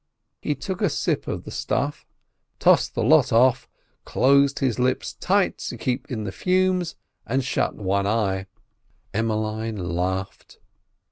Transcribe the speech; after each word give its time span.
He 0.41 0.55
took 0.55 0.81
a 0.81 0.89
sip 0.89 1.27
of 1.27 1.43
the 1.43 1.51
stuff, 1.51 2.07
tossed 2.57 2.95
the 2.95 3.03
lot 3.03 3.31
off, 3.31 3.69
closed 4.03 4.57
his 4.57 4.79
lips 4.79 5.13
tight 5.13 5.59
to 5.59 5.77
keep 5.77 6.09
in 6.09 6.23
the 6.23 6.31
fumes, 6.31 6.95
and 7.27 7.43
shut 7.45 7.75
one 7.75 8.07
eye. 8.07 8.47
Emmeline 9.13 9.77
laughed. 9.95 10.57